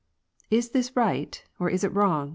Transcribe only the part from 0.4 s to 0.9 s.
"Is